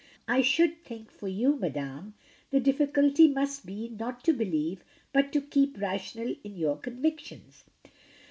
[0.27, 2.15] I should think for you, madame,
[2.49, 7.65] the difficulty must be, not to believe, but to keep rational in your con victions."